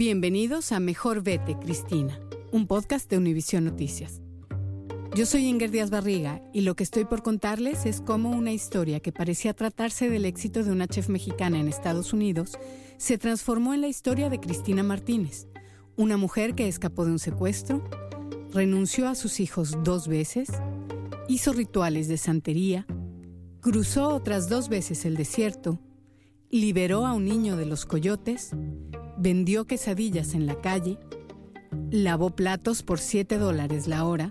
Bienvenidos 0.00 0.72
a 0.72 0.80
Mejor 0.80 1.22
Vete, 1.22 1.58
Cristina, 1.58 2.18
un 2.52 2.66
podcast 2.66 3.10
de 3.10 3.18
Univisión 3.18 3.66
Noticias. 3.66 4.22
Yo 5.14 5.26
soy 5.26 5.44
Inger 5.46 5.70
Díaz 5.70 5.90
Barriga 5.90 6.40
y 6.54 6.62
lo 6.62 6.74
que 6.74 6.84
estoy 6.84 7.04
por 7.04 7.22
contarles 7.22 7.84
es 7.84 8.00
cómo 8.00 8.30
una 8.30 8.50
historia 8.50 9.00
que 9.00 9.12
parecía 9.12 9.52
tratarse 9.52 10.08
del 10.08 10.24
éxito 10.24 10.64
de 10.64 10.72
una 10.72 10.88
chef 10.88 11.10
mexicana 11.10 11.60
en 11.60 11.68
Estados 11.68 12.14
Unidos 12.14 12.56
se 12.96 13.18
transformó 13.18 13.74
en 13.74 13.82
la 13.82 13.88
historia 13.88 14.30
de 14.30 14.40
Cristina 14.40 14.82
Martínez, 14.82 15.48
una 15.98 16.16
mujer 16.16 16.54
que 16.54 16.66
escapó 16.66 17.04
de 17.04 17.10
un 17.10 17.18
secuestro, 17.18 17.84
renunció 18.54 19.06
a 19.06 19.14
sus 19.14 19.38
hijos 19.38 19.76
dos 19.84 20.08
veces, 20.08 20.48
hizo 21.28 21.52
rituales 21.52 22.08
de 22.08 22.16
santería, 22.16 22.86
cruzó 23.60 24.08
otras 24.08 24.48
dos 24.48 24.70
veces 24.70 25.04
el 25.04 25.18
desierto, 25.18 25.78
liberó 26.48 27.04
a 27.04 27.12
un 27.12 27.26
niño 27.26 27.58
de 27.58 27.66
los 27.66 27.84
coyotes, 27.84 28.52
vendió 29.20 29.66
quesadillas 29.66 30.34
en 30.34 30.46
la 30.46 30.60
calle, 30.60 30.98
lavó 31.90 32.30
platos 32.30 32.82
por 32.82 32.98
7 32.98 33.36
dólares 33.36 33.86
la 33.86 34.04
hora, 34.04 34.30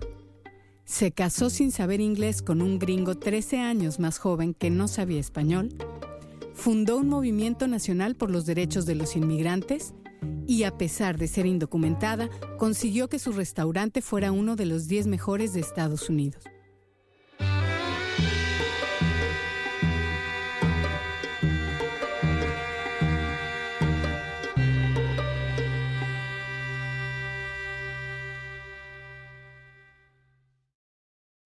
se 0.84 1.12
casó 1.12 1.48
sin 1.48 1.70
saber 1.70 2.00
inglés 2.00 2.42
con 2.42 2.60
un 2.60 2.80
gringo 2.80 3.16
13 3.16 3.58
años 3.58 4.00
más 4.00 4.18
joven 4.18 4.52
que 4.52 4.68
no 4.68 4.88
sabía 4.88 5.20
español, 5.20 5.68
fundó 6.54 6.96
un 6.96 7.08
movimiento 7.08 7.68
nacional 7.68 8.16
por 8.16 8.32
los 8.32 8.46
derechos 8.46 8.84
de 8.84 8.96
los 8.96 9.14
inmigrantes 9.14 9.94
y 10.48 10.64
a 10.64 10.76
pesar 10.76 11.16
de 11.16 11.28
ser 11.28 11.46
indocumentada, 11.46 12.28
consiguió 12.58 13.08
que 13.08 13.20
su 13.20 13.30
restaurante 13.30 14.02
fuera 14.02 14.32
uno 14.32 14.56
de 14.56 14.66
los 14.66 14.88
10 14.88 15.06
mejores 15.06 15.52
de 15.52 15.60
Estados 15.60 16.08
Unidos. 16.08 16.42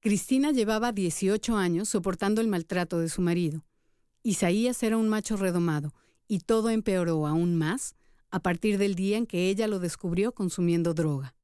Cristina 0.05 0.53
llevaba 0.53 0.93
18 0.93 1.57
años 1.57 1.89
soportando 1.89 2.43
el 2.43 2.49
maltrato 2.49 2.99
de 2.99 3.09
su 3.09 3.23
marido. 3.23 3.65
Isaías 4.23 4.83
era 4.83 4.99
un 4.99 5.09
macho 5.09 5.39
redomado, 5.39 5.95
y 6.29 6.41
todo 6.41 6.69
empeoró 6.69 7.27
aún 7.27 7.57
más 7.57 7.97
a 8.31 8.41
partir 8.41 8.77
del 8.77 8.97
día 8.97 9.17
en 9.17 9.25
que 9.25 9.49
ella 9.49 9.67
lo 9.67 9.79
descubrió 9.79 10.33
consumiendo 10.33 10.93
droga. 10.93 11.35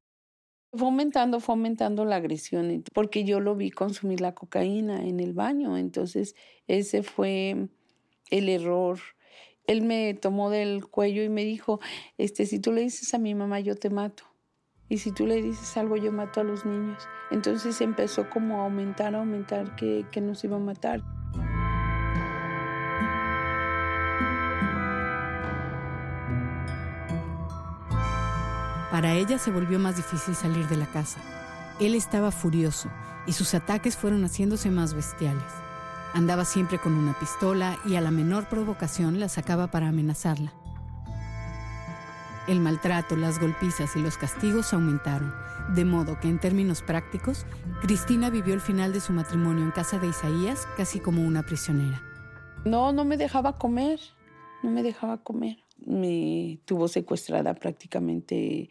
Fue 0.75 0.89
aumentando, 0.89 1.41
fue 1.41 1.55
aumentando 1.55 2.05
la 2.05 2.17
agresión, 2.17 2.85
porque 2.93 3.25
yo 3.25 3.41
lo 3.41 3.57
vi 3.57 3.71
consumir 3.71 4.21
la 4.21 4.35
cocaína 4.35 5.07
en 5.09 5.21
el 5.21 5.33
baño, 5.33 5.79
entonces 5.79 6.35
ese 6.67 7.03
fue 7.03 7.71
el 8.29 8.49
error. 8.51 8.99
Él 9.67 9.81
me 9.81 10.13
tomó 10.13 10.51
del 10.51 10.87
cuello 10.87 11.23
y 11.23 11.31
me 11.31 11.47
dijo, 11.47 11.81
este, 12.19 12.45
si 12.45 12.59
tú 12.59 12.73
le 12.73 12.83
dices 12.83 13.15
a 13.15 13.19
mi 13.19 13.35
mamá, 13.35 13.61
yo 13.61 13.75
te 13.75 13.89
mato. 13.89 14.30
Y 14.91 14.99
si 14.99 15.13
tú 15.13 15.25
le 15.25 15.41
dices 15.41 15.77
algo, 15.77 15.97
yo 15.97 16.11
mato 16.11 16.41
a 16.41 16.45
los 16.45 16.67
niños. 16.67 17.09
Entonces 17.31 17.81
empezó 17.81 18.29
como 18.29 18.61
a 18.61 18.65
aumentar, 18.65 19.15
a 19.15 19.19
aumentar 19.19 19.77
que, 19.77 20.05
que 20.11 20.21
nos 20.21 20.43
iba 20.43 20.57
a 20.57 20.61
matar. 20.61 21.01
Para 28.91 29.15
ella 29.15 29.39
se 29.39 29.53
volvió 29.53 29.79
más 29.79 29.97
difícil 29.97 30.35
salir 30.35 30.67
de 30.67 30.77
la 30.77 30.87
casa. 30.87 31.21
Él 31.79 31.95
estaba 31.95 32.33
furioso 32.33 32.91
y 33.27 33.33
sus 33.33 33.55
ataques 33.55 33.97
fueron 33.97 34.25
haciéndose 34.25 34.73
más 34.73 34.95
bestiales. 34.95 35.45
Andaba 36.15 36.45
siempre 36.45 36.81
con 36.81 36.95
una 36.95 37.17
pistola 37.17 37.79
y 37.87 37.95
a 37.95 38.01
la 38.01 38.11
menor 38.11 38.49
provocación 38.49 39.21
la 39.21 39.29
sacaba 39.29 39.69
para 39.71 39.87
amenazarla. 39.87 40.53
El 42.51 42.59
maltrato, 42.59 43.15
las 43.15 43.39
golpizas 43.39 43.95
y 43.95 44.01
los 44.01 44.19
castigos 44.19 44.73
aumentaron, 44.73 45.33
de 45.73 45.85
modo 45.85 46.19
que 46.19 46.27
en 46.27 46.41
términos 46.41 46.83
prácticos, 46.83 47.47
Cristina 47.81 48.29
vivió 48.29 48.55
el 48.55 48.61
final 48.61 48.93
de 48.93 48.99
su 48.99 49.13
matrimonio 49.13 49.63
en 49.63 49.71
casa 49.71 50.01
de 50.01 50.09
Isaías 50.09 50.67
casi 50.77 50.99
como 50.99 51.23
una 51.23 51.45
prisionera. 51.45 52.03
No, 52.65 52.91
no 52.91 53.05
me 53.05 53.17
dejaba 53.17 53.57
comer, 53.57 54.01
no 54.65 54.71
me 54.73 54.83
dejaba 54.83 55.23
comer. 55.23 55.59
Me 55.79 56.59
tuvo 56.65 56.89
secuestrada 56.89 57.55
prácticamente... 57.55 58.69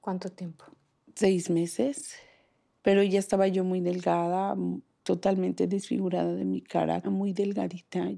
¿Cuánto 0.00 0.28
tiempo? 0.28 0.64
Seis 1.14 1.48
meses, 1.48 2.16
pero 2.82 3.04
ya 3.04 3.20
estaba 3.20 3.46
yo 3.46 3.62
muy 3.62 3.80
delgada, 3.80 4.56
totalmente 5.04 5.68
desfigurada 5.68 6.34
de 6.34 6.44
mi 6.44 6.60
cara, 6.60 7.00
muy 7.08 7.34
delgadita. 7.34 8.10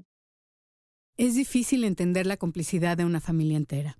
Es 1.15 1.35
difícil 1.35 1.83
entender 1.83 2.25
la 2.25 2.37
complicidad 2.37 2.97
de 2.97 3.05
una 3.05 3.21
familia 3.21 3.57
entera. 3.57 3.99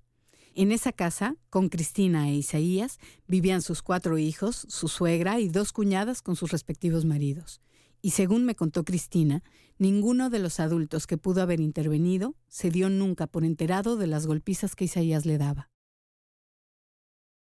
En 0.56 0.70
esa 0.70 0.92
casa, 0.92 1.34
con 1.50 1.68
Cristina 1.68 2.28
e 2.28 2.34
Isaías, 2.34 3.00
vivían 3.26 3.60
sus 3.60 3.82
cuatro 3.82 4.18
hijos, 4.18 4.64
su 4.68 4.86
suegra 4.86 5.40
y 5.40 5.48
dos 5.48 5.72
cuñadas 5.72 6.22
con 6.22 6.36
sus 6.36 6.52
respectivos 6.52 7.04
maridos. 7.04 7.60
Y 8.00 8.10
según 8.10 8.44
me 8.44 8.54
contó 8.54 8.84
Cristina, 8.84 9.42
ninguno 9.78 10.30
de 10.30 10.38
los 10.38 10.60
adultos 10.60 11.08
que 11.08 11.18
pudo 11.18 11.42
haber 11.42 11.58
intervenido 11.58 12.36
se 12.46 12.70
dio 12.70 12.88
nunca 12.88 13.26
por 13.26 13.44
enterado 13.44 13.96
de 13.96 14.06
las 14.06 14.28
golpizas 14.28 14.76
que 14.76 14.84
Isaías 14.84 15.26
le 15.26 15.38
daba. 15.38 15.70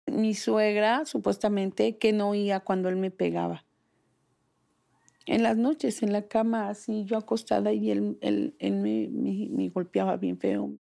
Mi 0.06 0.32
suegra, 0.32 1.04
supuestamente, 1.04 1.98
que 1.98 2.14
no 2.14 2.30
oía 2.30 2.60
cuando 2.60 2.88
él 2.88 2.96
me 2.96 3.10
pegaba. 3.10 3.66
En 5.26 5.42
las 5.42 5.58
noches, 5.58 6.02
en 6.02 6.14
la 6.14 6.28
cama, 6.28 6.70
así 6.70 7.04
yo 7.04 7.18
acostada 7.18 7.74
y 7.74 7.90
él, 7.90 8.16
me, 8.22 9.08
me 9.50 9.68
golpeaba 9.68 10.16
bien 10.16 10.38
feo. 10.38 10.78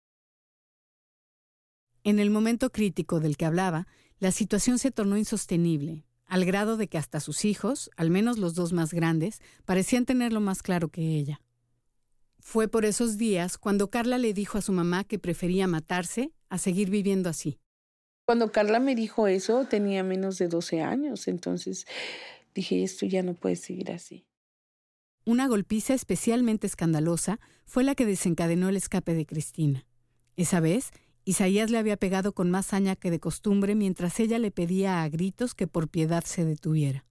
En 2.05 2.19
el 2.19 2.29
momento 2.29 2.71
crítico 2.71 3.19
del 3.19 3.35
que 3.35 3.45
hablaba, 3.45 3.87
la 4.19 4.31
situación 4.31 4.77
se 4.77 4.91
tornó 4.91 5.17
insostenible, 5.17 6.05
al 6.27 6.45
grado 6.45 6.77
de 6.77 6.87
que 6.87 6.99
hasta 6.99 7.19
sus 7.19 7.45
hijos, 7.45 7.89
al 7.97 8.11
menos 8.11 8.37
los 8.37 8.53
dos 8.53 8.73
más 8.73 8.93
grandes, 8.93 9.41
parecían 9.65 10.05
tenerlo 10.05 10.39
más 10.39 10.61
claro 10.61 10.89
que 10.89 11.01
ella. 11.01 11.41
Fue 12.39 12.67
por 12.67 12.85
esos 12.85 13.17
días 13.17 13.57
cuando 13.57 13.89
Carla 13.89 14.19
le 14.19 14.35
dijo 14.35 14.59
a 14.59 14.61
su 14.61 14.71
mamá 14.71 15.03
que 15.03 15.17
prefería 15.17 15.65
matarse 15.65 16.31
a 16.47 16.59
seguir 16.59 16.91
viviendo 16.91 17.27
así. 17.27 17.57
Cuando 18.27 18.51
Carla 18.51 18.79
me 18.79 18.93
dijo 18.93 19.25
eso, 19.25 19.65
tenía 19.65 20.03
menos 20.03 20.37
de 20.37 20.47
12 20.47 20.81
años, 20.81 21.27
entonces 21.27 21.87
dije, 22.53 22.83
esto 22.83 23.07
ya 23.07 23.23
no 23.23 23.33
puede 23.33 23.55
seguir 23.55 23.91
así. 23.91 24.27
Una 25.25 25.47
golpiza 25.47 25.95
especialmente 25.95 26.67
escandalosa 26.67 27.39
fue 27.65 27.83
la 27.83 27.95
que 27.95 28.05
desencadenó 28.05 28.69
el 28.69 28.77
escape 28.77 29.15
de 29.15 29.25
Cristina. 29.25 29.87
Esa 30.37 30.59
vez, 30.59 30.91
Isaías 31.25 31.71
le 31.71 31.79
había 31.79 31.97
pegado 31.97 32.33
con 32.33 32.51
más 32.51 32.67
saña 32.67 32.95
que 32.95 33.09
de 33.09 33.19
costumbre 33.19 33.73
mientras 33.73 34.19
ella 34.19 34.37
le 34.37 34.51
pedía 34.51 35.01
a 35.01 35.09
gritos 35.09 35.55
que 35.55 35.65
por 35.65 35.89
piedad 35.89 36.23
se 36.23 36.45
detuviera. 36.45 37.03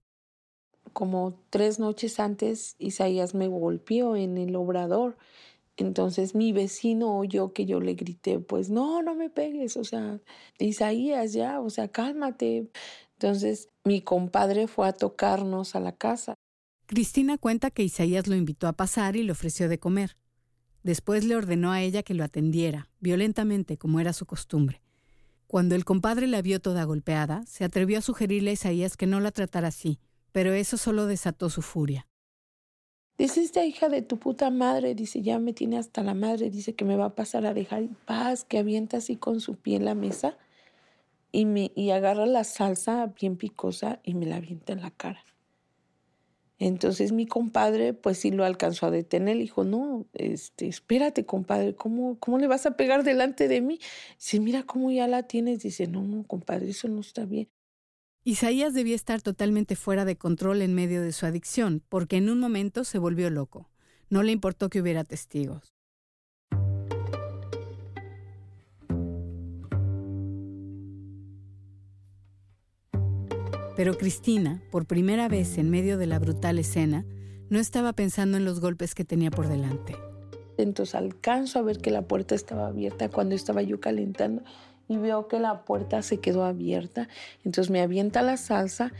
Como 0.93 1.41
tres 1.49 1.79
noches 1.79 2.21
antes, 2.21 2.75
Isaías 2.79 3.35
me 3.35 3.49
golpeó 3.49 4.15
en 4.15 4.37
el 4.37 4.55
obrador. 4.55 5.17
Entonces 5.75 6.33
mi 6.33 6.53
vecino 6.53 7.17
oyó 7.17 7.51
que 7.51 7.65
yo 7.65 7.81
le 7.81 7.95
grité, 7.95 8.39
pues 8.39 8.69
no, 8.69 9.01
no 9.01 9.13
me 9.13 9.29
pegues, 9.29 9.75
o 9.75 9.83
sea, 9.83 10.21
Isaías 10.57 11.33
ya, 11.33 11.59
o 11.59 11.69
sea, 11.69 11.89
cálmate. 11.89 12.69
Entonces 13.15 13.67
mi 13.83 14.01
compadre 14.01 14.67
fue 14.67 14.87
a 14.87 14.93
tocarnos 14.93 15.75
a 15.75 15.81
la 15.81 15.91
casa. 15.91 16.35
Cristina 16.85 17.37
cuenta 17.37 17.71
que 17.71 17.83
Isaías 17.83 18.27
lo 18.27 18.35
invitó 18.35 18.67
a 18.67 18.73
pasar 18.73 19.17
y 19.17 19.23
le 19.23 19.33
ofreció 19.33 19.67
de 19.67 19.79
comer. 19.79 20.15
Después 20.85 21.25
le 21.25 21.35
ordenó 21.35 21.71
a 21.71 21.81
ella 21.81 22.03
que 22.03 22.13
lo 22.13 22.23
atendiera, 22.23 22.91
violentamente 22.99 23.75
como 23.75 23.99
era 23.99 24.13
su 24.13 24.27
costumbre. 24.27 24.83
Cuando 25.47 25.73
el 25.73 25.83
compadre 25.83 26.27
la 26.27 26.43
vio 26.43 26.61
toda 26.61 26.83
golpeada, 26.83 27.43
se 27.47 27.63
atrevió 27.63 27.97
a 27.97 28.01
sugerirle 28.01 28.51
a 28.51 28.53
Isaías 28.53 28.95
que 28.95 29.07
no 29.07 29.19
la 29.19 29.31
tratara 29.31 29.69
así, 29.69 29.97
pero 30.31 30.53
eso 30.53 30.77
solo 30.77 31.07
desató 31.07 31.49
su 31.49 31.63
furia. 31.63 32.05
Dice 33.17 33.41
esta 33.41 33.65
hija 33.65 33.89
de 33.89 34.03
tu 34.03 34.19
puta 34.19 34.51
madre, 34.51 34.93
dice, 34.93 35.23
ya 35.23 35.39
me 35.39 35.53
tiene 35.53 35.79
hasta 35.79 36.03
la 36.03 36.13
madre, 36.13 36.51
dice 36.51 36.75
que 36.75 36.85
me 36.85 36.97
va 36.97 37.05
a 37.05 37.15
pasar 37.15 37.47
a 37.47 37.55
dejar 37.55 37.79
en 37.79 37.95
paz, 38.05 38.43
que 38.43 38.59
avienta 38.59 38.97
así 38.97 39.15
con 39.15 39.39
su 39.39 39.55
pie 39.55 39.77
en 39.77 39.85
la 39.85 39.95
mesa 39.95 40.37
y, 41.31 41.45
me, 41.45 41.71
y 41.73 41.89
agarra 41.89 42.27
la 42.27 42.43
salsa 42.43 43.11
bien 43.19 43.37
picosa 43.37 44.01
y 44.03 44.13
me 44.13 44.27
la 44.27 44.35
avienta 44.35 44.73
en 44.73 44.81
la 44.81 44.91
cara. 44.91 45.25
Entonces 46.57 47.11
mi 47.11 47.25
compadre, 47.25 47.93
pues 47.93 48.19
sí 48.19 48.31
lo 48.31 48.45
alcanzó 48.45 48.85
a 48.85 48.91
detener. 48.91 49.35
Le 49.35 49.43
dijo, 49.43 49.63
no, 49.63 50.05
este, 50.13 50.67
espérate, 50.67 51.25
compadre, 51.25 51.75
¿cómo, 51.75 52.17
¿cómo 52.19 52.37
le 52.37 52.47
vas 52.47 52.65
a 52.65 52.77
pegar 52.77 53.03
delante 53.03 53.47
de 53.47 53.61
mí? 53.61 53.79
Dice, 54.17 54.39
mira 54.39 54.63
cómo 54.63 54.91
ya 54.91 55.07
la 55.07 55.23
tienes. 55.23 55.59
Dice, 55.59 55.87
no, 55.87 56.03
no, 56.03 56.23
compadre, 56.23 56.69
eso 56.69 56.87
no 56.87 57.01
está 57.01 57.25
bien. 57.25 57.49
Isaías 58.23 58.73
debía 58.73 58.95
estar 58.95 59.21
totalmente 59.21 59.75
fuera 59.75 60.03
de 60.05 60.17
control 60.17 60.61
en 60.61 60.73
medio 60.73 61.01
de 61.01 61.11
su 61.11 61.27
adicción, 61.27 61.83
porque 61.89 62.17
en 62.17 62.29
un 62.29 62.39
momento 62.39 62.83
se 62.83 62.97
volvió 62.97 63.29
loco. 63.29 63.69
No 64.09 64.23
le 64.23 64.31
importó 64.31 64.69
que 64.69 64.81
hubiera 64.81 65.03
testigos. 65.03 65.74
Pero 73.75 73.97
Cristina, 73.97 74.61
por 74.71 74.85
primera 74.85 75.27
vez 75.27 75.57
en 75.57 75.69
medio 75.69 75.97
de 75.97 76.07
la 76.07 76.19
brutal 76.19 76.59
escena, 76.59 77.05
no 77.49 77.59
estaba 77.59 77.93
pensando 77.93 78.37
en 78.37 78.45
los 78.45 78.61
golpes 78.61 78.95
que 78.95 79.03
tenía 79.03 79.31
por 79.31 79.47
delante. 79.47 79.95
Entonces 80.57 80.95
alcanzo 80.95 81.59
a 81.59 81.61
ver 81.61 81.79
que 81.79 81.91
la 81.91 82.03
puerta 82.03 82.35
estaba 82.35 82.67
abierta 82.67 83.09
cuando 83.09 83.35
estaba 83.35 83.61
yo 83.61 83.79
calentando 83.81 84.43
y 84.87 84.97
veo 84.97 85.27
que 85.27 85.39
la 85.39 85.65
puerta 85.65 86.01
se 86.01 86.19
quedó 86.19 86.45
abierta. 86.45 87.09
Entonces 87.43 87.69
me 87.69 87.81
avienta 87.81 88.21
la 88.21 88.37
salsa. 88.37 88.93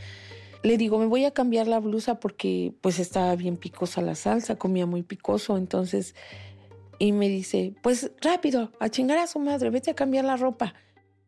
Le 0.63 0.77
digo, 0.77 0.97
me 0.97 1.05
voy 1.05 1.25
a 1.25 1.31
cambiar 1.31 1.67
la 1.67 1.79
blusa 1.79 2.19
porque 2.19 2.73
pues 2.81 2.99
estaba 2.99 3.35
bien 3.35 3.55
picosa 3.55 4.01
la 4.01 4.15
salsa, 4.15 4.57
comía 4.57 4.85
muy 4.85 5.03
picoso. 5.03 5.57
Entonces, 5.57 6.15
y 6.99 7.11
me 7.11 7.29
dice, 7.29 7.75
pues 7.81 8.11
rápido, 8.21 8.71
a 8.79 8.89
chingar 8.89 9.19
a 9.19 9.27
su 9.27 9.39
madre, 9.39 9.69
vete 9.69 9.91
a 9.91 9.95
cambiar 9.95 10.25
la 10.25 10.37
ropa. 10.37 10.73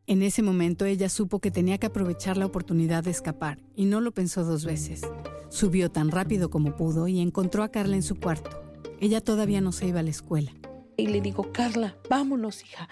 En 0.09 0.21
ese 0.21 0.41
momento 0.41 0.85
ella 0.85 1.09
supo 1.09 1.39
que 1.39 1.51
tenía 1.51 1.79
que 1.79 1.87
aprovechar 1.87 2.37
la 2.37 2.45
oportunidad 2.45 3.03
de 3.03 3.11
escapar 3.11 3.59
y 3.75 3.83
no 3.83 3.99
lo 3.99 4.13
pensó 4.13 4.45
dos 4.45 4.63
veces. 4.63 5.01
Subió 5.49 5.91
tan 5.91 6.11
rápido 6.11 6.49
como 6.49 6.77
pudo 6.77 7.09
y 7.09 7.19
encontró 7.19 7.61
a 7.61 7.71
Carla 7.71 7.97
en 7.97 8.03
su 8.03 8.15
cuarto. 8.15 8.63
Ella 9.01 9.19
todavía 9.19 9.59
no 9.59 9.73
se 9.73 9.87
iba 9.87 9.99
a 9.99 10.03
la 10.03 10.09
escuela. 10.09 10.53
Y 10.95 11.07
le 11.07 11.19
digo, 11.19 11.51
Carla, 11.51 11.97
vámonos, 12.09 12.63
hija. 12.63 12.87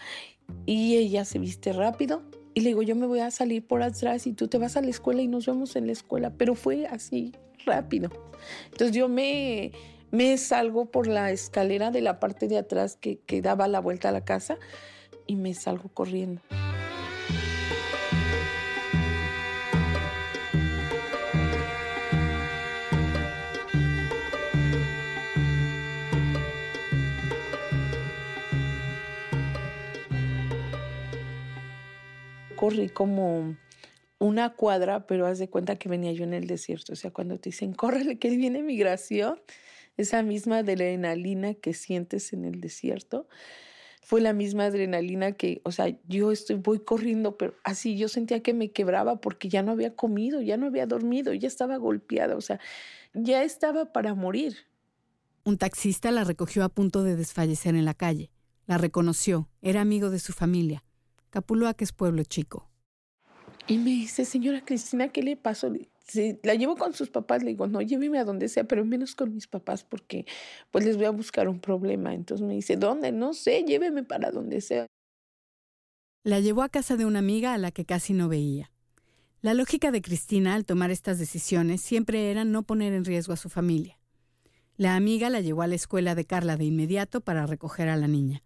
Y 0.66 0.98
ella 0.98 1.24
se 1.24 1.40
viste 1.40 1.72
rápido 1.72 2.22
y 2.54 2.60
le 2.60 2.72
digo, 2.72 2.82
yo 2.82 2.98
me 2.98 3.08
voy 3.08 3.22
a 3.22 3.32
salir 3.32 3.66
por 3.66 3.82
atrás 3.82 4.28
y 4.28 4.34
tú 4.34 4.50
te 4.50 4.58
vas 4.58 4.76
a 4.76 4.82
la 4.82 4.90
escuela 4.90 5.22
y 5.22 5.30
nos 5.30 5.46
vemos 5.46 5.78
en 5.78 5.86
la 5.86 5.94
escuela. 5.94 6.34
Pero 6.38 6.54
fue 6.54 6.86
así, 6.86 7.32
rápido. 7.66 8.10
Entonces 8.66 8.94
yo 8.94 9.08
me, 9.08 9.72
me 10.12 10.38
salgo 10.38 10.92
por 10.92 11.08
la 11.08 11.32
escalera 11.32 11.92
de 11.92 12.02
la 12.02 12.20
parte 12.20 12.50
de 12.50 12.58
atrás 12.58 12.98
que, 12.98 13.20
que 13.26 13.42
daba 13.42 13.70
la 13.70 13.80
vuelta 13.80 14.10
a 14.10 14.12
la 14.12 14.26
casa 14.26 14.58
y 15.28 15.38
me 15.38 15.54
salgo 15.54 15.88
corriendo. 15.88 16.42
Corrí 32.66 32.90
como 32.90 33.56
una 34.18 34.56
cuadra, 34.56 35.06
pero 35.06 35.28
haz 35.28 35.38
de 35.38 35.50
cuenta 35.50 35.76
que 35.76 35.88
venía 35.88 36.12
yo 36.14 36.24
en 36.24 36.34
el 36.34 36.48
desierto. 36.48 36.94
O 36.94 36.96
sea, 36.96 37.12
cuando 37.12 37.38
te 37.38 37.50
dicen, 37.50 37.74
córrele, 37.74 38.18
que 38.18 38.30
viene 38.30 38.64
migración, 38.64 39.40
esa 39.98 40.24
misma 40.24 40.60
adrenalina 40.60 41.54
que 41.54 41.74
sientes 41.74 42.34
en 42.34 42.44
el 42.44 42.62
desierto, 42.62 43.28
fue 44.02 44.22
la 44.22 44.34
misma 44.34 44.66
adrenalina 44.66 45.34
que, 45.34 45.62
o 45.64 45.72
sea, 45.72 45.96
yo 46.08 46.32
estoy, 46.32 46.56
voy 46.56 46.80
corriendo, 46.80 47.38
pero 47.38 47.54
así 47.64 47.98
yo 47.98 48.08
sentía 48.08 48.42
que 48.42 48.56
me 48.56 48.72
quebraba 48.72 49.22
porque 49.22 49.48
ya 49.48 49.62
no 49.62 49.72
había 49.72 49.96
comido, 49.96 50.42
ya 50.42 50.58
no 50.58 50.66
había 50.66 50.88
dormido, 50.88 51.34
ya 51.34 51.48
estaba 51.48 51.78
golpeada, 51.78 52.36
o 52.36 52.42
sea, 52.42 52.60
ya 53.14 53.44
estaba 53.44 53.94
para 53.94 54.16
morir. 54.16 54.56
Un 55.44 55.60
taxista 55.60 56.10
la 56.10 56.24
recogió 56.24 56.64
a 56.64 56.70
punto 56.70 57.04
de 57.04 57.16
desfallecer 57.16 57.76
en 57.76 57.86
la 57.86 57.94
calle. 57.94 58.32
La 58.66 58.80
reconoció, 58.80 59.50
era 59.62 59.82
amigo 59.82 60.10
de 60.10 60.18
su 60.18 60.34
familia. 60.34 60.84
Capuluac 61.36 61.82
es 61.82 61.92
pueblo 61.92 62.24
chico. 62.24 62.72
Y 63.68 63.78
me 63.78 63.90
dice, 63.90 64.24
señora 64.24 64.64
Cristina, 64.64 65.10
¿qué 65.10 65.22
le 65.22 65.36
pasó? 65.36 65.70
la 66.44 66.56
llevo 66.56 66.78
con 66.78 66.94
sus 66.94 67.10
papás, 67.10 67.44
le 67.44 67.50
digo, 67.50 67.68
no, 67.68 67.82
lléveme 67.82 68.20
a 68.20 68.24
donde 68.24 68.48
sea, 68.48 68.64
pero 68.64 68.86
menos 68.86 69.16
con 69.16 69.34
mis 69.34 69.46
papás 69.46 69.84
porque 69.84 70.26
pues 70.72 70.86
les 70.86 70.96
voy 70.96 71.08
a 71.08 71.10
buscar 71.10 71.50
un 71.50 71.60
problema. 71.60 72.14
Entonces 72.14 72.48
me 72.48 72.54
dice, 72.54 72.78
¿dónde? 72.78 73.12
No 73.12 73.34
sé, 73.34 73.66
lléveme 73.68 74.04
para 74.04 74.32
donde 74.32 74.62
sea. 74.62 74.86
La 76.24 76.40
llevó 76.40 76.62
a 76.62 76.70
casa 76.70 76.96
de 76.96 77.06
una 77.06 77.20
amiga 77.20 77.54
a 77.54 77.58
la 77.58 77.72
que 77.72 77.84
casi 77.84 78.14
no 78.14 78.30
veía. 78.30 78.72
La 79.42 79.54
lógica 79.54 79.92
de 79.92 80.02
Cristina 80.02 80.56
al 80.56 80.64
tomar 80.64 80.90
estas 80.90 81.20
decisiones 81.20 81.82
siempre 81.82 82.32
era 82.32 82.46
no 82.46 82.64
poner 82.64 82.94
en 82.94 83.04
riesgo 83.04 83.34
a 83.34 83.38
su 83.38 83.50
familia. 83.50 84.00
La 84.78 84.96
amiga 84.96 85.30
la 85.30 85.42
llevó 85.42 85.64
a 85.64 85.68
la 85.68 85.76
escuela 85.76 86.16
de 86.16 86.24
Carla 86.24 86.56
de 86.56 86.64
inmediato 86.64 87.20
para 87.20 87.46
recoger 87.46 87.90
a 87.90 87.98
la 87.98 88.08
niña. 88.08 88.45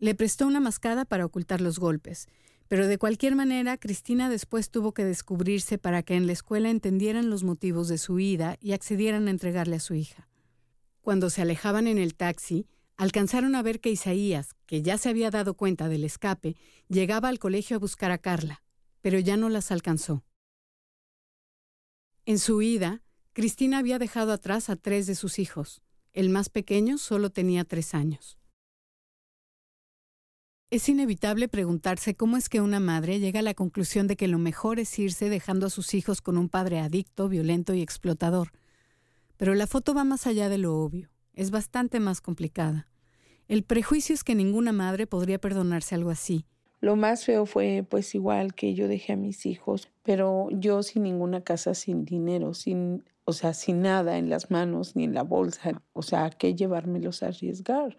Le 0.00 0.14
prestó 0.14 0.46
una 0.46 0.60
mascada 0.60 1.04
para 1.04 1.26
ocultar 1.26 1.60
los 1.60 1.78
golpes, 1.78 2.26
pero 2.68 2.86
de 2.86 2.96
cualquier 2.96 3.36
manera 3.36 3.76
Cristina 3.76 4.30
después 4.30 4.70
tuvo 4.70 4.92
que 4.92 5.04
descubrirse 5.04 5.76
para 5.76 6.02
que 6.02 6.14
en 6.14 6.26
la 6.26 6.32
escuela 6.32 6.70
entendieran 6.70 7.28
los 7.28 7.44
motivos 7.44 7.88
de 7.88 7.98
su 7.98 8.18
ida 8.18 8.56
y 8.60 8.72
accedieran 8.72 9.28
a 9.28 9.30
entregarle 9.30 9.76
a 9.76 9.80
su 9.80 9.94
hija. 9.94 10.26
Cuando 11.02 11.28
se 11.28 11.42
alejaban 11.42 11.86
en 11.86 11.98
el 11.98 12.14
taxi, 12.14 12.66
alcanzaron 12.96 13.54
a 13.54 13.62
ver 13.62 13.80
que 13.80 13.90
Isaías, 13.90 14.54
que 14.64 14.80
ya 14.80 14.96
se 14.96 15.10
había 15.10 15.30
dado 15.30 15.52
cuenta 15.52 15.88
del 15.88 16.04
escape, 16.04 16.56
llegaba 16.88 17.28
al 17.28 17.38
colegio 17.38 17.76
a 17.76 17.80
buscar 17.80 18.10
a 18.10 18.18
Carla, 18.18 18.62
pero 19.02 19.18
ya 19.18 19.36
no 19.36 19.50
las 19.50 19.70
alcanzó. 19.70 20.24
En 22.24 22.38
su 22.38 22.62
ida, 22.62 23.02
Cristina 23.34 23.78
había 23.78 23.98
dejado 23.98 24.32
atrás 24.32 24.70
a 24.70 24.76
tres 24.76 25.06
de 25.06 25.14
sus 25.14 25.38
hijos. 25.38 25.82
El 26.14 26.30
más 26.30 26.48
pequeño 26.48 26.96
solo 26.96 27.28
tenía 27.30 27.64
tres 27.64 27.94
años. 27.94 28.39
Es 30.70 30.88
inevitable 30.88 31.48
preguntarse 31.48 32.14
cómo 32.14 32.36
es 32.36 32.48
que 32.48 32.60
una 32.60 32.78
madre 32.78 33.18
llega 33.18 33.40
a 33.40 33.42
la 33.42 33.54
conclusión 33.54 34.06
de 34.06 34.14
que 34.14 34.28
lo 34.28 34.38
mejor 34.38 34.78
es 34.78 34.96
irse 35.00 35.28
dejando 35.28 35.66
a 35.66 35.70
sus 35.70 35.94
hijos 35.94 36.22
con 36.22 36.38
un 36.38 36.48
padre 36.48 36.78
adicto, 36.78 37.28
violento 37.28 37.74
y 37.74 37.82
explotador. 37.82 38.52
Pero 39.36 39.56
la 39.56 39.66
foto 39.66 39.94
va 39.94 40.04
más 40.04 40.28
allá 40.28 40.48
de 40.48 40.58
lo 40.58 40.76
obvio, 40.76 41.10
es 41.34 41.50
bastante 41.50 41.98
más 41.98 42.20
complicada. 42.20 42.86
El 43.48 43.64
prejuicio 43.64 44.14
es 44.14 44.22
que 44.22 44.36
ninguna 44.36 44.70
madre 44.70 45.08
podría 45.08 45.40
perdonarse 45.40 45.96
algo 45.96 46.10
así. 46.10 46.46
Lo 46.80 46.94
más 46.94 47.24
feo 47.24 47.46
fue 47.46 47.84
pues 47.90 48.14
igual 48.14 48.54
que 48.54 48.72
yo 48.74 48.86
dejé 48.86 49.14
a 49.14 49.16
mis 49.16 49.46
hijos, 49.46 49.90
pero 50.04 50.46
yo 50.52 50.84
sin 50.84 51.02
ninguna 51.02 51.42
casa, 51.42 51.74
sin 51.74 52.04
dinero, 52.04 52.54
sin, 52.54 53.02
o 53.24 53.32
sea, 53.32 53.54
sin 53.54 53.80
nada 53.80 54.18
en 54.18 54.30
las 54.30 54.52
manos 54.52 54.94
ni 54.94 55.02
en 55.02 55.14
la 55.14 55.24
bolsa, 55.24 55.82
o 55.94 56.02
sea, 56.02 56.26
¿a 56.26 56.30
qué 56.30 56.54
llevármelos 56.54 57.24
a 57.24 57.26
arriesgar? 57.26 57.96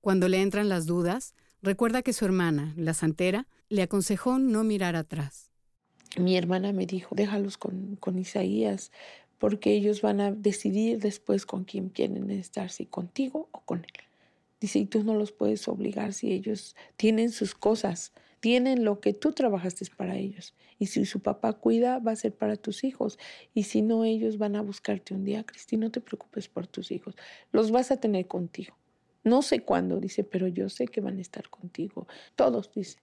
Cuando 0.00 0.26
le 0.26 0.42
entran 0.42 0.68
las 0.68 0.86
dudas, 0.86 1.34
Recuerda 1.62 2.02
que 2.02 2.12
su 2.12 2.24
hermana, 2.24 2.72
la 2.76 2.94
santera, 2.94 3.46
le 3.68 3.82
aconsejó 3.82 4.38
no 4.38 4.62
mirar 4.62 4.94
atrás. 4.94 5.50
Mi 6.16 6.36
hermana 6.36 6.72
me 6.72 6.86
dijo, 6.86 7.14
déjalos 7.14 7.58
con, 7.58 7.98
Isaías, 8.18 8.92
porque 9.38 9.72
ellos 9.72 10.00
van 10.00 10.20
a 10.20 10.32
decidir 10.32 11.00
después 11.00 11.46
con 11.46 11.64
quién 11.64 11.88
quieren 11.88 12.30
estar, 12.30 12.70
si 12.70 12.86
contigo 12.86 13.48
o 13.52 13.60
con 13.60 13.80
él. 13.80 14.04
Dice, 14.60 14.78
y 14.78 14.86
tú 14.86 15.02
no 15.02 15.14
los 15.14 15.32
puedes 15.32 15.68
obligar 15.68 16.12
si 16.12 16.32
ellos 16.32 16.74
tienen 16.96 17.30
sus 17.30 17.54
cosas, 17.54 18.12
tienen 18.40 18.84
lo 18.84 19.00
que 19.00 19.12
tú 19.12 19.32
trabajaste 19.32 19.84
para 19.96 20.16
ellos. 20.16 20.54
Y 20.78 20.86
si 20.86 21.04
su 21.06 21.20
papá 21.20 21.52
cuida, 21.54 21.98
va 21.98 22.12
a 22.12 22.16
ser 22.16 22.34
para 22.34 22.56
tus 22.56 22.84
hijos. 22.84 23.18
Y 23.52 23.64
si 23.64 23.82
no, 23.82 24.04
ellos 24.04 24.38
van 24.38 24.56
a 24.56 24.62
buscarte 24.62 25.12
un 25.12 25.24
día, 25.24 25.44
Cristi, 25.44 25.76
no 25.76 25.90
te 25.90 26.00
preocupes 26.00 26.48
por 26.48 26.68
tus 26.68 26.92
hijos, 26.92 27.16
los 27.50 27.70
vas 27.72 27.90
a 27.90 27.98
tener 27.98 28.26
contigo. 28.26 28.76
No 29.28 29.42
sé 29.42 29.60
cuándo, 29.60 30.00
dice, 30.00 30.24
pero 30.24 30.48
yo 30.48 30.70
sé 30.70 30.86
que 30.86 31.02
van 31.02 31.18
a 31.18 31.20
estar 31.20 31.50
contigo. 31.50 32.08
Todos, 32.34 32.72
dice. 32.72 32.96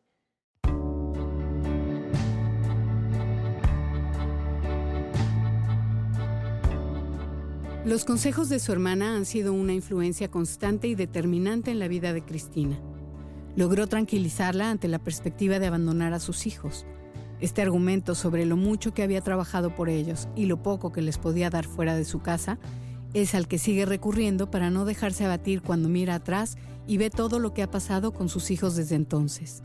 Los 7.85 8.05
consejos 8.05 8.49
de 8.49 8.57
su 8.57 8.71
hermana 8.71 9.15
han 9.15 9.25
sido 9.25 9.53
una 9.53 9.73
influencia 9.73 10.31
constante 10.31 10.87
y 10.87 10.95
determinante 10.95 11.69
en 11.69 11.77
la 11.77 11.87
vida 11.87 12.11
de 12.11 12.25
Cristina. 12.25 12.79
Logró 13.55 13.85
tranquilizarla 13.85 14.71
ante 14.71 14.87
la 14.87 14.97
perspectiva 14.97 15.59
de 15.59 15.67
abandonar 15.67 16.13
a 16.13 16.19
sus 16.19 16.47
hijos. 16.47 16.87
Este 17.39 17.61
argumento 17.61 18.15
sobre 18.15 18.47
lo 18.47 18.57
mucho 18.57 18.95
que 18.95 19.03
había 19.03 19.21
trabajado 19.21 19.75
por 19.75 19.89
ellos 19.89 20.27
y 20.35 20.47
lo 20.47 20.63
poco 20.63 20.91
que 20.91 21.03
les 21.03 21.19
podía 21.19 21.51
dar 21.51 21.65
fuera 21.65 21.95
de 21.95 22.05
su 22.05 22.21
casa 22.23 22.57
es 23.15 23.33
al 23.33 23.47
que 23.47 23.57
sigue 23.57 23.85
recurriendo 23.85 24.51
para 24.51 24.69
no 24.69 24.83
dejarse 24.83 25.23
abatir 25.23 25.61
cuando 25.61 25.87
mira 25.87 26.15
atrás 26.15 26.57
y 26.85 26.97
ve 26.97 27.09
todo 27.09 27.39
lo 27.39 27.53
que 27.53 27.63
ha 27.63 27.71
pasado 27.71 28.11
con 28.11 28.27
sus 28.27 28.51
hijos 28.51 28.75
desde 28.75 28.95
entonces. 28.95 29.63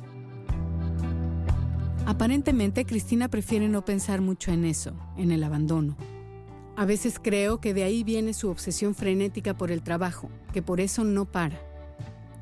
Aparentemente, 2.07 2.87
Cristina 2.87 3.29
prefiere 3.29 3.69
no 3.69 3.85
pensar 3.85 4.21
mucho 4.21 4.53
en 4.53 4.65
eso, 4.65 4.93
en 5.17 5.33
el 5.33 5.43
abandono. 5.43 5.97
A 6.77 6.85
veces 6.85 7.19
creo 7.21 7.61
que 7.61 7.75
de 7.75 7.83
ahí 7.83 8.05
viene 8.05 8.35
su 8.35 8.49
obsesión 8.49 8.95
frenética 8.95 9.55
por 9.55 9.73
el 9.73 9.83
trabajo, 9.83 10.31
que 10.53 10.63
por 10.63 10.81
eso 10.81 11.03
no 11.03 11.25
para. 11.25 11.61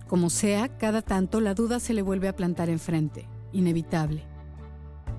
Como 0.08 0.28
sea, 0.28 0.68
cada 0.76 1.00
tanto 1.00 1.40
la 1.40 1.54
duda 1.54 1.80
se 1.80 1.94
le 1.94 2.02
vuelve 2.02 2.28
a 2.28 2.36
plantar 2.36 2.68
enfrente, 2.68 3.26
inevitable. 3.52 4.24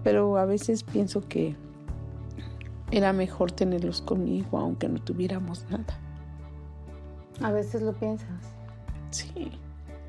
pero 0.04 0.38
a 0.38 0.46
veces 0.46 0.84
pienso 0.84 1.28
que 1.28 1.56
era 2.92 3.14
mejor 3.14 3.52
tenerlos 3.52 4.02
conmigo 4.02 4.58
aunque 4.58 4.90
no 4.90 5.00
tuviéramos 5.02 5.66
nada. 5.70 6.00
A 7.42 7.52
veces 7.52 7.82
lo 7.82 7.94
piensas. 7.94 8.28
Sí, 9.12 9.52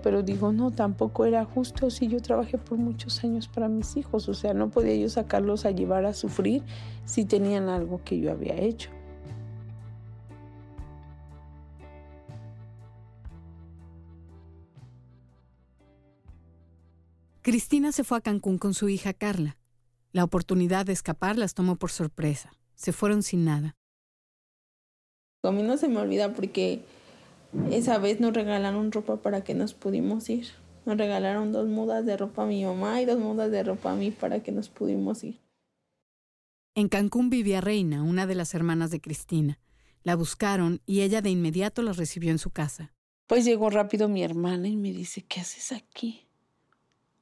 pero 0.03 0.23
digo, 0.23 0.53
no, 0.53 0.71
tampoco 0.71 1.25
era 1.25 1.45
justo 1.45 1.91
si 1.91 2.09
yo 2.09 2.21
trabajé 2.21 2.59
por 2.59 2.79
muchos 2.79 3.23
años 3.23 3.49
para 3.49 3.69
mis 3.69 3.97
hijos, 3.97 4.29
o 4.29 4.35
sea, 4.35 4.55
no 4.55 4.71
podía 4.71 4.95
yo 4.97 5.09
sacarlos 5.09 5.65
a 5.65 5.71
llevar 5.71 6.05
a 6.07 6.15
sufrir 6.15 6.63
si 7.05 7.25
tenían 7.25 7.69
algo 7.69 8.03
que 8.05 8.19
yo 8.19 8.31
había 8.31 8.55
hecho. 8.57 8.91
Cristina 17.43 17.91
se 17.91 18.05
fue 18.05 18.19
a 18.19 18.21
Cancún 18.21 18.59
con 18.59 18.75
su 18.75 18.89
hija 18.91 19.15
Carla. 19.15 19.57
La 20.13 20.25
oportunidad 20.25 20.85
de 20.85 20.93
escapar 20.93 21.39
las 21.39 21.55
tomó 21.55 21.77
por 21.77 21.91
sorpresa. 21.91 22.53
Se 22.81 22.93
fueron 22.93 23.23
sin 23.23 23.45
nada. 23.45 23.77
A 25.43 25.51
mí 25.51 25.63
no 25.63 25.77
se 25.77 25.87
me 25.87 25.99
olvida 25.99 26.33
porque 26.33 26.81
esa 27.71 27.99
vez 27.99 28.21
nos 28.21 28.33
regalaron 28.33 28.91
ropa 28.91 29.19
para 29.19 29.45
que 29.45 29.53
nos 29.53 29.75
pudimos 29.75 30.31
ir. 30.31 30.47
Nos 30.87 30.97
regalaron 30.97 31.53
dos 31.53 31.69
mudas 31.69 32.07
de 32.07 32.17
ropa 32.17 32.45
a 32.45 32.47
mi 32.47 32.65
mamá 32.65 33.03
y 33.03 33.05
dos 33.05 33.19
mudas 33.19 33.51
de 33.51 33.63
ropa 33.65 33.93
a 33.93 33.97
mí 33.97 34.11
para 34.11 34.43
que 34.43 34.51
nos 34.51 34.71
pudimos 34.71 35.23
ir. 35.25 35.39
En 36.75 36.89
Cancún 36.89 37.29
vivía 37.29 37.61
Reina, 37.61 38.03
una 38.03 38.27
de 38.27 38.35
las 38.35 38.55
hermanas 38.55 38.91
de 38.91 39.03
Cristina. 39.03 39.59
La 40.03 40.17
buscaron 40.17 40.81
y 40.87 41.03
ella 41.03 41.21
de 41.21 41.29
inmediato 41.29 41.83
la 41.83 41.93
recibió 41.93 42.31
en 42.31 42.39
su 42.39 42.49
casa. 42.49 42.95
Pues 43.27 43.45
llegó 43.45 43.69
rápido 43.69 44.09
mi 44.09 44.23
hermana 44.23 44.69
y 44.69 44.79
me 44.79 44.95
dice, 44.95 45.21
¿qué 45.21 45.41
haces 45.41 45.73
aquí? 45.73 46.30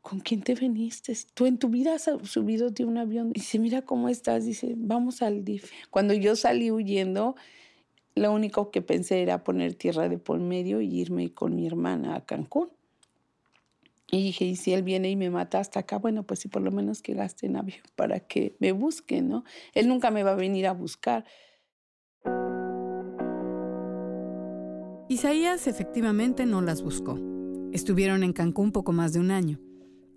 ¿Con 0.08 0.20
quién 0.20 0.40
te 0.40 0.54
veniste? 0.54 1.14
Tú 1.34 1.44
en 1.44 1.58
tu 1.58 1.68
vida 1.68 1.94
has 1.94 2.08
subido 2.22 2.70
de 2.70 2.86
un 2.86 2.96
avión. 2.96 3.32
Dice, 3.32 3.58
mira 3.58 3.82
cómo 3.82 4.08
estás. 4.08 4.46
Dice, 4.46 4.74
vamos 4.74 5.20
al 5.20 5.44
DIF. 5.44 5.70
Cuando 5.90 6.14
yo 6.14 6.34
salí 6.34 6.70
huyendo, 6.70 7.36
lo 8.14 8.32
único 8.32 8.70
que 8.70 8.80
pensé 8.80 9.20
era 9.20 9.44
poner 9.44 9.74
tierra 9.74 10.08
de 10.08 10.16
por 10.16 10.40
medio 10.40 10.80
y 10.80 10.98
irme 10.98 11.34
con 11.34 11.54
mi 11.54 11.66
hermana 11.66 12.16
a 12.16 12.24
Cancún. 12.24 12.70
Y 14.10 14.22
dije, 14.22 14.46
y 14.46 14.56
si 14.56 14.72
él 14.72 14.82
viene 14.82 15.10
y 15.10 15.16
me 15.16 15.28
mata 15.28 15.58
hasta 15.58 15.80
acá, 15.80 15.98
bueno, 15.98 16.22
pues 16.22 16.40
sí, 16.40 16.48
por 16.48 16.62
lo 16.62 16.70
menos 16.70 17.02
que 17.02 17.12
gaste 17.12 17.44
en 17.44 17.56
avión 17.56 17.82
para 17.94 18.20
que 18.20 18.56
me 18.60 18.72
busque, 18.72 19.20
¿no? 19.20 19.44
Él 19.74 19.88
nunca 19.88 20.10
me 20.10 20.22
va 20.22 20.30
a 20.30 20.36
venir 20.36 20.66
a 20.66 20.72
buscar. 20.72 21.26
Isaías 25.10 25.66
efectivamente 25.66 26.46
no 26.46 26.62
las 26.62 26.82
buscó. 26.82 27.18
Estuvieron 27.72 28.22
en 28.22 28.32
Cancún 28.32 28.72
poco 28.72 28.92
más 28.92 29.12
de 29.12 29.20
un 29.20 29.30
año. 29.30 29.60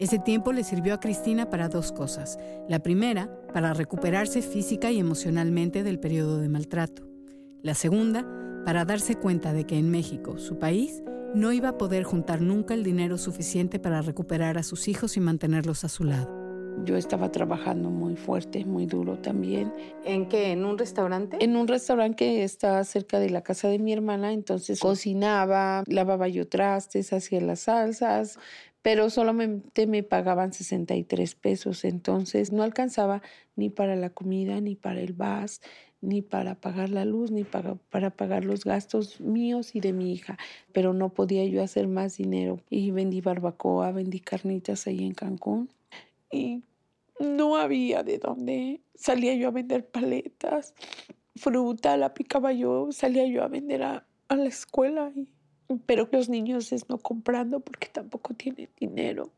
Ese 0.01 0.17
tiempo 0.17 0.51
le 0.51 0.63
sirvió 0.63 0.95
a 0.95 0.99
Cristina 0.99 1.51
para 1.51 1.69
dos 1.69 1.91
cosas. 1.91 2.39
La 2.67 2.79
primera, 2.79 3.29
para 3.53 3.75
recuperarse 3.75 4.41
física 4.41 4.89
y 4.89 4.97
emocionalmente 4.97 5.83
del 5.83 5.99
periodo 5.99 6.39
de 6.39 6.49
maltrato. 6.49 7.07
La 7.61 7.75
segunda, 7.75 8.25
para 8.65 8.83
darse 8.83 9.13
cuenta 9.13 9.53
de 9.53 9.65
que 9.65 9.77
en 9.77 9.91
México, 9.91 10.39
su 10.39 10.57
país, 10.57 11.03
no 11.35 11.51
iba 11.51 11.69
a 11.69 11.77
poder 11.77 12.03
juntar 12.03 12.41
nunca 12.41 12.73
el 12.73 12.83
dinero 12.83 13.19
suficiente 13.19 13.77
para 13.77 14.01
recuperar 14.01 14.57
a 14.57 14.63
sus 14.63 14.87
hijos 14.87 15.17
y 15.17 15.19
mantenerlos 15.19 15.83
a 15.83 15.89
su 15.89 16.03
lado. 16.03 16.41
Yo 16.83 16.95
estaba 16.95 17.31
trabajando 17.31 17.89
muy 17.89 18.15
fuerte, 18.15 18.65
muy 18.65 18.87
duro 18.87 19.19
también. 19.19 19.71
¿En 20.03 20.27
qué? 20.27 20.51
¿En 20.51 20.65
un 20.65 20.77
restaurante? 20.77 21.37
En 21.39 21.55
un 21.55 21.67
restaurante 21.67 22.15
que 22.15 22.43
está 22.43 22.83
cerca 22.85 23.19
de 23.19 23.29
la 23.29 23.41
casa 23.41 23.67
de 23.67 23.77
mi 23.77 23.93
hermana, 23.93 24.33
entonces 24.33 24.79
cocinaba, 24.79 25.83
lavaba 25.85 26.27
yo 26.27 26.47
trastes, 26.47 27.13
hacía 27.13 27.41
las 27.41 27.61
salsas, 27.61 28.39
pero 28.81 29.09
solamente 29.09 29.85
me 29.87 30.03
pagaban 30.03 30.53
63 30.53 31.35
pesos, 31.35 31.85
entonces 31.85 32.51
no 32.51 32.63
alcanzaba 32.63 33.21
ni 33.55 33.69
para 33.69 33.95
la 33.95 34.09
comida, 34.09 34.59
ni 34.59 34.75
para 34.75 35.01
el 35.01 35.13
VAS, 35.13 35.61
ni 36.01 36.23
para 36.23 36.55
pagar 36.55 36.89
la 36.89 37.05
luz, 37.05 37.31
ni 37.31 37.43
para, 37.43 37.75
pagar 37.75 38.43
los 38.43 38.65
gastos 38.65 39.21
míos 39.21 39.75
y 39.75 39.81
de 39.81 39.93
mi 39.93 40.11
hija, 40.11 40.37
pero 40.73 40.93
no 40.93 41.09
podía 41.09 41.45
yo 41.45 41.61
hacer 41.61 41.87
más 41.87 42.17
dinero. 42.17 42.59
Y 42.69 42.91
vendí 42.91 43.21
barbacoa, 43.21 43.91
vendí 43.91 44.19
carnitas 44.19 44.87
ahí 44.87 45.05
en 45.05 45.13
Cancún 45.13 45.69
y 46.31 46.63
no 47.19 47.55
había 47.55 48.01
de 48.01 48.17
dónde. 48.17 48.81
Salía 48.95 49.35
yo 49.35 49.49
a 49.49 49.51
vender 49.51 49.85
paletas, 49.85 50.73
fruta, 51.35 51.97
la 51.97 52.15
picaba 52.15 52.51
yo, 52.51 52.91
salía 52.91 53.27
yo 53.27 53.43
a 53.43 53.47
vender 53.47 53.83
a, 53.83 54.07
a 54.27 54.35
la 54.35 54.47
escuela 54.47 55.11
y 55.15 55.27
pero 55.79 56.07
los 56.11 56.29
niños 56.29 56.71
es 56.71 56.89
no 56.89 56.97
comprando 56.97 57.59
porque 57.59 57.87
tampoco 57.87 58.33
tienen 58.33 58.69
dinero. 58.79 59.31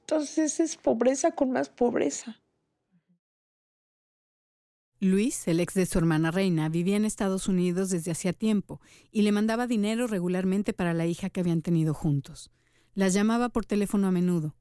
Entonces 0.00 0.60
es 0.60 0.76
pobreza 0.76 1.32
con 1.32 1.52
más 1.52 1.68
pobreza. 1.68 2.40
Luis, 5.02 5.48
el 5.48 5.60
ex 5.60 5.72
de 5.74 5.86
su 5.86 5.96
hermana 5.98 6.30
Reina, 6.30 6.68
vivía 6.68 6.96
en 6.96 7.06
Estados 7.06 7.48
Unidos 7.48 7.88
desde 7.88 8.10
hacía 8.10 8.34
tiempo 8.34 8.82
y 9.10 9.22
le 9.22 9.32
mandaba 9.32 9.66
dinero 9.66 10.06
regularmente 10.06 10.74
para 10.74 10.92
la 10.92 11.06
hija 11.06 11.30
que 11.30 11.40
habían 11.40 11.62
tenido 11.62 11.94
juntos. 11.94 12.50
Las 12.94 13.14
llamaba 13.14 13.48
por 13.48 13.64
teléfono 13.64 14.08
a 14.08 14.10
menudo. 14.10 14.54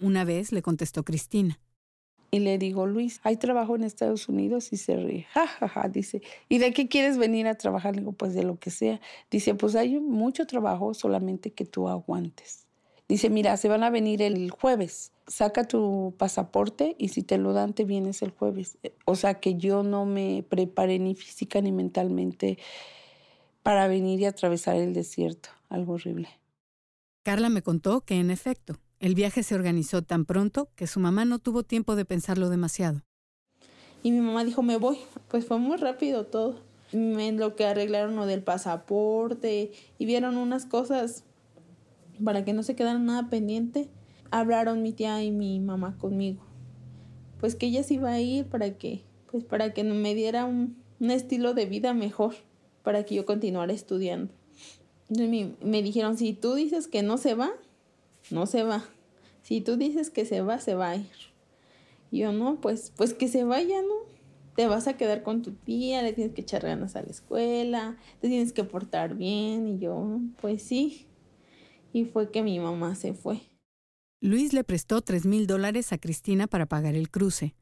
Una 0.00 0.24
vez 0.24 0.50
le 0.50 0.62
contestó 0.62 1.04
Cristina. 1.04 1.60
Y 2.34 2.40
le 2.40 2.58
digo, 2.58 2.84
Luis, 2.84 3.20
hay 3.22 3.36
trabajo 3.36 3.76
en 3.76 3.84
Estados 3.84 4.28
Unidos 4.28 4.72
y 4.72 4.76
se 4.76 4.96
ríe. 4.96 5.24
Ja, 5.30 5.46
ja, 5.46 5.68
ja, 5.68 5.88
dice, 5.88 6.20
¿y 6.48 6.58
de 6.58 6.72
qué 6.72 6.88
quieres 6.88 7.16
venir 7.16 7.46
a 7.46 7.54
trabajar? 7.54 7.94
Le 7.94 8.00
digo, 8.00 8.10
pues 8.10 8.34
de 8.34 8.42
lo 8.42 8.58
que 8.58 8.72
sea. 8.72 9.00
Dice, 9.30 9.54
pues 9.54 9.76
hay 9.76 10.00
mucho 10.00 10.44
trabajo, 10.44 10.94
solamente 10.94 11.52
que 11.52 11.64
tú 11.64 11.88
aguantes. 11.88 12.66
Dice, 13.06 13.30
mira, 13.30 13.56
se 13.56 13.68
van 13.68 13.84
a 13.84 13.90
venir 13.90 14.20
el 14.20 14.50
jueves. 14.50 15.12
Saca 15.28 15.62
tu 15.62 16.12
pasaporte 16.18 16.96
y 16.98 17.10
si 17.10 17.22
te 17.22 17.38
lo 17.38 17.52
dan, 17.52 17.72
te 17.72 17.84
vienes 17.84 18.20
el 18.20 18.32
jueves. 18.32 18.78
O 19.04 19.14
sea 19.14 19.34
que 19.34 19.54
yo 19.54 19.84
no 19.84 20.04
me 20.04 20.44
preparé 20.48 20.98
ni 20.98 21.14
física 21.14 21.60
ni 21.60 21.70
mentalmente 21.70 22.58
para 23.62 23.86
venir 23.86 24.18
y 24.18 24.24
atravesar 24.24 24.74
el 24.74 24.92
desierto. 24.92 25.50
Algo 25.68 25.92
horrible. 25.92 26.30
Carla 27.22 27.48
me 27.48 27.62
contó 27.62 28.00
que, 28.00 28.18
en 28.18 28.32
efecto, 28.32 28.76
el 29.04 29.14
viaje 29.14 29.42
se 29.42 29.54
organizó 29.54 30.00
tan 30.00 30.24
pronto 30.24 30.70
que 30.76 30.86
su 30.86 30.98
mamá 30.98 31.26
no 31.26 31.38
tuvo 31.38 31.62
tiempo 31.62 31.94
de 31.94 32.06
pensarlo 32.06 32.48
demasiado. 32.48 33.02
Y 34.02 34.10
mi 34.12 34.20
mamá 34.20 34.44
dijo, 34.44 34.62
me 34.62 34.78
voy. 34.78 34.96
Pues 35.28 35.44
fue 35.44 35.58
muy 35.58 35.76
rápido 35.76 36.24
todo. 36.24 36.56
En 36.90 37.38
lo 37.38 37.54
que 37.54 37.66
arreglaron 37.66 38.16
lo 38.16 38.24
del 38.24 38.42
pasaporte 38.42 39.72
y 39.98 40.06
vieron 40.06 40.38
unas 40.38 40.64
cosas 40.64 41.24
para 42.24 42.46
que 42.46 42.54
no 42.54 42.62
se 42.62 42.76
quedara 42.76 42.98
nada 42.98 43.28
pendiente. 43.28 43.90
Hablaron 44.30 44.82
mi 44.82 44.92
tía 44.92 45.22
y 45.22 45.30
mi 45.30 45.60
mamá 45.60 45.98
conmigo. 45.98 46.42
Pues 47.40 47.56
que 47.56 47.66
ella 47.66 47.82
se 47.82 47.94
iba 47.94 48.10
a 48.10 48.20
ir 48.22 48.46
para 48.46 48.78
que, 48.78 49.04
pues 49.30 49.44
para 49.44 49.74
que 49.74 49.84
me 49.84 50.14
diera 50.14 50.46
un, 50.46 50.82
estilo 50.98 51.52
de 51.52 51.66
vida 51.66 51.92
mejor, 51.92 52.36
para 52.82 53.04
que 53.04 53.16
yo 53.16 53.26
continuara 53.26 53.74
estudiando. 53.74 54.32
Entonces 55.10 55.58
me 55.62 55.82
dijeron, 55.82 56.16
si 56.16 56.32
tú 56.32 56.54
dices 56.54 56.88
que 56.88 57.02
no 57.02 57.18
se 57.18 57.34
va, 57.34 57.52
no 58.30 58.46
se 58.46 58.62
va. 58.62 58.84
Si 59.42 59.60
tú 59.60 59.76
dices 59.76 60.10
que 60.10 60.24
se 60.24 60.40
va, 60.40 60.58
se 60.58 60.74
va 60.74 60.90
a 60.90 60.96
ir. 60.96 61.10
yo 62.10 62.32
no, 62.32 62.60
pues, 62.60 62.92
pues 62.96 63.12
que 63.12 63.28
se 63.28 63.44
vaya, 63.44 63.82
¿no? 63.82 63.94
Te 64.56 64.66
vas 64.66 64.86
a 64.86 64.96
quedar 64.96 65.22
con 65.22 65.42
tu 65.42 65.52
tía, 65.52 66.02
le 66.02 66.12
tienes 66.12 66.32
que 66.32 66.42
echar 66.42 66.62
ganas 66.62 66.94
a 66.96 67.02
la 67.02 67.10
escuela, 67.10 67.96
te 68.20 68.28
tienes 68.28 68.52
que 68.52 68.64
portar 68.64 69.16
bien. 69.16 69.66
Y 69.66 69.78
yo, 69.78 70.20
pues 70.40 70.62
sí. 70.62 71.06
Y 71.92 72.04
fue 72.04 72.30
que 72.30 72.42
mi 72.42 72.58
mamá 72.60 72.94
se 72.94 73.14
fue. 73.14 73.40
Luis 74.20 74.52
le 74.52 74.64
prestó 74.64 75.02
tres 75.02 75.26
mil 75.26 75.46
dólares 75.46 75.92
a 75.92 75.98
Cristina 75.98 76.46
para 76.46 76.66
pagar 76.66 76.94
el 76.94 77.10
cruce. 77.10 77.54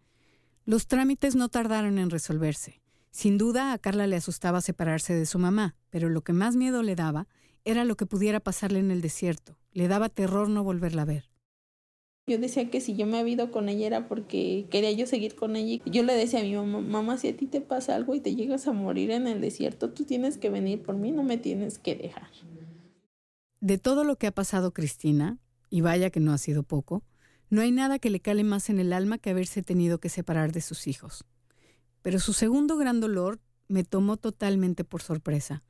Los 0.64 0.86
trámites 0.86 1.34
no 1.34 1.48
tardaron 1.48 1.98
en 1.98 2.10
resolverse. 2.10 2.80
Sin 3.10 3.36
duda 3.36 3.72
a 3.72 3.78
Carla 3.78 4.06
le 4.06 4.16
asustaba 4.16 4.60
separarse 4.60 5.12
de 5.14 5.26
su 5.26 5.38
mamá, 5.38 5.74
pero 5.90 6.08
lo 6.08 6.22
que 6.22 6.32
más 6.32 6.54
miedo 6.54 6.82
le 6.82 6.94
daba 6.94 7.26
era 7.64 7.84
lo 7.84 7.96
que 7.96 8.06
pudiera 8.06 8.38
pasarle 8.38 8.78
en 8.78 8.90
el 8.90 9.00
desierto. 9.00 9.58
Le 9.72 9.88
daba 9.88 10.08
terror 10.08 10.48
no 10.48 10.64
volverla 10.64 11.02
a 11.02 11.06
ver. 11.06 11.24
Yo 12.26 12.38
decía 12.38 12.70
que 12.70 12.80
si 12.80 12.94
yo 12.94 13.06
me 13.06 13.18
había 13.18 13.34
ido 13.34 13.50
con 13.50 13.68
ella 13.68 13.86
era 13.86 14.08
porque 14.08 14.66
quería 14.70 14.92
yo 14.92 15.06
seguir 15.06 15.34
con 15.34 15.56
ella. 15.56 15.82
Yo 15.86 16.02
le 16.04 16.14
decía 16.14 16.40
a 16.40 16.42
mi 16.44 16.54
mamá, 16.54 16.80
mamá, 16.80 17.18
si 17.18 17.28
a 17.28 17.36
ti 17.36 17.46
te 17.46 17.60
pasa 17.60 17.96
algo 17.96 18.14
y 18.14 18.20
te 18.20 18.34
llegas 18.36 18.68
a 18.68 18.72
morir 18.72 19.10
en 19.10 19.26
el 19.26 19.40
desierto, 19.40 19.90
tú 19.90 20.04
tienes 20.04 20.38
que 20.38 20.48
venir 20.48 20.82
por 20.82 20.94
mí, 20.94 21.10
no 21.10 21.24
me 21.24 21.36
tienes 21.36 21.78
que 21.78 21.96
dejar. 21.96 22.28
De 23.60 23.78
todo 23.78 24.04
lo 24.04 24.16
que 24.16 24.28
ha 24.28 24.32
pasado 24.32 24.72
Cristina, 24.72 25.38
y 25.68 25.80
vaya 25.80 26.10
que 26.10 26.20
no 26.20 26.32
ha 26.32 26.38
sido 26.38 26.62
poco, 26.62 27.02
no 27.50 27.60
hay 27.60 27.72
nada 27.72 27.98
que 27.98 28.10
le 28.10 28.20
cale 28.20 28.44
más 28.44 28.70
en 28.70 28.78
el 28.78 28.92
alma 28.92 29.18
que 29.18 29.30
haberse 29.30 29.62
tenido 29.62 29.98
que 29.98 30.08
separar 30.08 30.52
de 30.52 30.60
sus 30.60 30.86
hijos. 30.86 31.24
Pero 32.02 32.20
su 32.20 32.32
segundo 32.32 32.76
gran 32.76 33.00
dolor 33.00 33.40
me 33.68 33.84
tomó 33.84 34.16
totalmente 34.16 34.84
por 34.84 35.02
sorpresa 35.02 35.64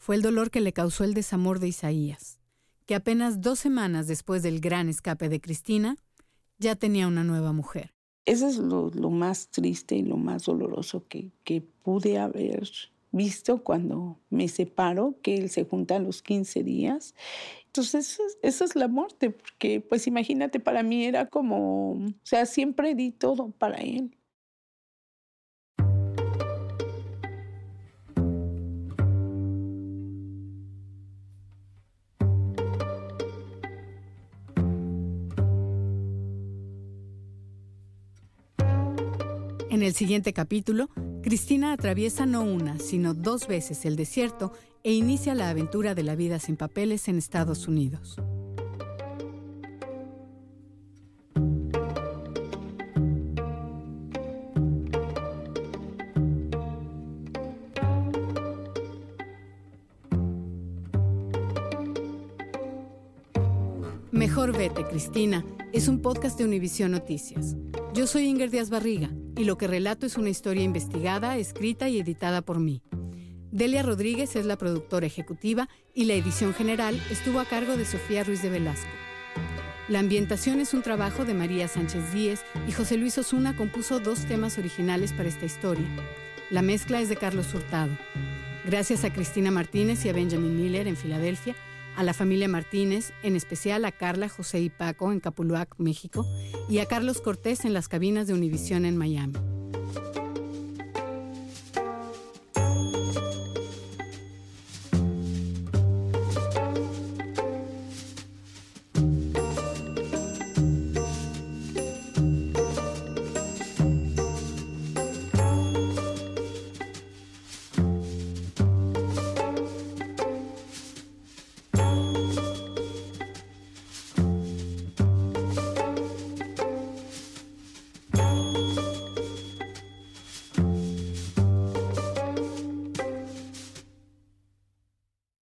fue 0.00 0.16
el 0.16 0.22
dolor 0.22 0.50
que 0.50 0.62
le 0.62 0.72
causó 0.72 1.04
el 1.04 1.12
desamor 1.12 1.58
de 1.58 1.68
Isaías, 1.68 2.39
que 2.90 2.96
apenas 2.96 3.40
dos 3.40 3.60
semanas 3.60 4.08
después 4.08 4.42
del 4.42 4.58
gran 4.58 4.88
escape 4.88 5.28
de 5.28 5.40
Cristina, 5.40 5.94
ya 6.58 6.74
tenía 6.74 7.06
una 7.06 7.22
nueva 7.22 7.52
mujer. 7.52 7.92
Eso 8.24 8.48
es 8.48 8.58
lo, 8.58 8.90
más 9.10 9.48
triste 9.48 9.94
y 9.94 10.02
lo 10.02 10.16
más 10.16 10.46
doloroso 10.46 11.06
que, 11.06 11.30
que 11.44 11.60
pude 11.60 12.18
haber 12.18 12.68
visto 13.12 13.62
cuando 13.62 14.18
me 14.28 14.48
separo, 14.48 15.14
que 15.22 15.36
él 15.36 15.50
se 15.50 15.64
junta 15.66 15.94
a 15.94 15.98
los 16.00 16.20
15 16.20 16.64
días 16.64 17.14
Entonces, 17.66 18.20
eso 18.42 18.64
es 18.64 18.74
la 18.74 18.88
muerte, 18.88 19.30
porque 19.30 19.80
pues 19.80 20.08
imagínate, 20.08 20.58
para 20.58 20.82
mí 20.82 21.04
era 21.04 21.26
como, 21.26 21.92
o 21.92 22.12
sea, 22.24 22.44
siempre 22.44 22.96
di 22.96 23.12
todo 23.12 23.52
para 23.52 23.76
él. 23.76 24.16
En 39.70 39.84
el 39.84 39.94
siguiente 39.94 40.32
capítulo, 40.32 40.90
Cristina 41.22 41.72
atraviesa 41.72 42.26
no 42.26 42.42
una, 42.42 42.80
sino 42.80 43.14
dos 43.14 43.46
veces 43.46 43.84
el 43.84 43.94
desierto 43.94 44.52
e 44.82 44.92
inicia 44.92 45.32
la 45.36 45.48
aventura 45.48 45.94
de 45.94 46.02
la 46.02 46.16
vida 46.16 46.40
sin 46.40 46.56
papeles 46.56 47.06
en 47.06 47.18
Estados 47.18 47.68
Unidos. 47.68 48.16
Cristina, 64.90 65.44
es 65.72 65.86
un 65.86 66.02
podcast 66.02 66.36
de 66.36 66.44
Univisión 66.44 66.90
Noticias. 66.90 67.54
Yo 67.94 68.08
soy 68.08 68.24
Inger 68.24 68.50
Díaz 68.50 68.70
Barriga 68.70 69.08
y 69.36 69.44
lo 69.44 69.56
que 69.56 69.68
relato 69.68 70.04
es 70.04 70.18
una 70.18 70.30
historia 70.30 70.64
investigada, 70.64 71.36
escrita 71.36 71.88
y 71.88 72.00
editada 72.00 72.42
por 72.42 72.58
mí. 72.58 72.82
Delia 73.52 73.84
Rodríguez 73.84 74.34
es 74.34 74.46
la 74.46 74.58
productora 74.58 75.06
ejecutiva 75.06 75.68
y 75.94 76.06
la 76.06 76.14
edición 76.14 76.54
general 76.54 77.00
estuvo 77.08 77.38
a 77.38 77.44
cargo 77.44 77.76
de 77.76 77.84
Sofía 77.84 78.24
Ruiz 78.24 78.42
de 78.42 78.50
Velasco. 78.50 78.90
La 79.88 80.00
ambientación 80.00 80.58
es 80.58 80.74
un 80.74 80.82
trabajo 80.82 81.24
de 81.24 81.34
María 81.34 81.68
Sánchez 81.68 82.12
Díez 82.12 82.40
y 82.66 82.72
José 82.72 82.96
Luis 82.96 83.16
Osuna 83.16 83.56
compuso 83.56 84.00
dos 84.00 84.26
temas 84.26 84.58
originales 84.58 85.12
para 85.12 85.28
esta 85.28 85.46
historia. 85.46 85.86
La 86.50 86.62
mezcla 86.62 87.00
es 87.00 87.08
de 87.08 87.14
Carlos 87.14 87.54
Hurtado. 87.54 87.96
Gracias 88.66 89.04
a 89.04 89.12
Cristina 89.12 89.52
Martínez 89.52 90.04
y 90.04 90.08
a 90.08 90.12
Benjamin 90.12 90.56
Miller 90.56 90.88
en 90.88 90.96
Filadelfia, 90.96 91.54
a 91.96 92.02
la 92.02 92.14
familia 92.14 92.48
Martínez, 92.48 93.12
en 93.22 93.36
especial 93.36 93.84
a 93.84 93.92
Carla, 93.92 94.28
José 94.28 94.60
y 94.60 94.70
Paco 94.70 95.12
en 95.12 95.20
Capuluac, 95.20 95.74
México, 95.78 96.26
y 96.68 96.78
a 96.78 96.86
Carlos 96.86 97.20
Cortés 97.20 97.64
en 97.64 97.74
las 97.74 97.88
cabinas 97.88 98.26
de 98.26 98.34
Univisión 98.34 98.84
en 98.84 98.96
Miami. 98.96 99.34